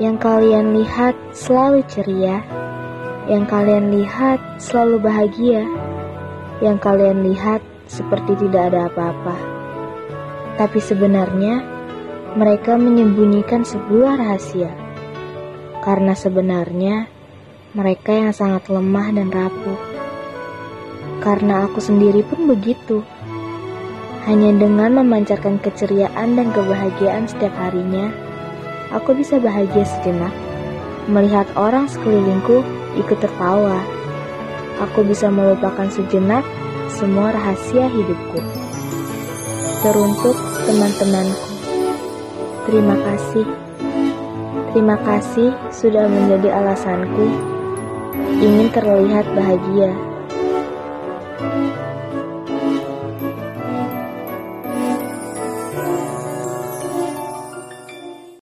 [0.00, 2.40] Yang kalian lihat selalu ceria,
[3.28, 5.68] yang kalian lihat selalu bahagia,
[6.64, 7.60] yang kalian lihat
[7.92, 9.36] seperti tidak ada apa-apa.
[10.56, 11.60] Tapi sebenarnya
[12.40, 14.72] mereka menyembunyikan sebuah rahasia.
[15.84, 17.04] Karena sebenarnya
[17.76, 19.80] mereka yang sangat lemah dan rapuh.
[21.20, 23.04] Karena aku sendiri pun begitu.
[24.24, 28.31] Hanya dengan memancarkan keceriaan dan kebahagiaan setiap harinya,
[28.92, 30.32] aku bisa bahagia sejenak.
[31.10, 32.62] Melihat orang sekelilingku
[32.94, 33.82] ikut tertawa,
[34.78, 36.46] aku bisa melupakan sejenak
[36.92, 38.38] semua rahasia hidupku.
[39.82, 40.36] Teruntuk
[40.68, 41.42] teman-temanku,
[42.70, 43.46] terima kasih.
[44.72, 47.28] Terima kasih sudah menjadi alasanku
[48.40, 50.11] ingin terlihat bahagia.